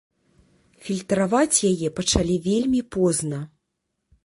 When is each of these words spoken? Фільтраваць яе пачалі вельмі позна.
Фільтраваць 0.85 1.61
яе 1.71 1.87
пачалі 2.01 2.35
вельмі 2.47 2.81
позна. 2.99 3.45